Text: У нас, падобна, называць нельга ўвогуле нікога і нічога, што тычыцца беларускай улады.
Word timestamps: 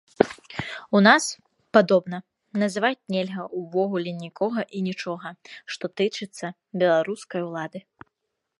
У 0.99 1.01
нас, 1.07 1.23
падобна, 1.77 2.17
называць 2.61 3.05
нельга 3.15 3.43
ўвогуле 3.59 4.11
нікога 4.25 4.61
і 4.79 4.81
нічога, 4.89 5.27
што 5.75 5.85
тычыцца 6.01 6.47
беларускай 6.85 7.41
улады. 7.51 7.79